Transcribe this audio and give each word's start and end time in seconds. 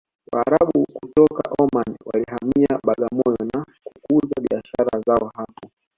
waarabu 0.33 0.85
kutoka 0.93 1.43
omani 1.63 1.97
walihamia 2.05 2.79
bagamoyo 2.85 3.45
na 3.53 3.65
kukuza 3.83 4.35
biashara 4.41 5.01
zao 5.05 5.31
hapo 5.35 5.69